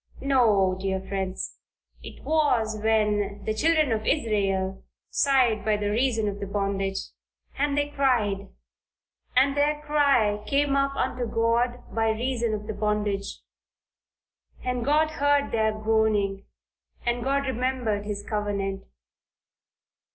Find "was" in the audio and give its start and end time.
2.23-2.75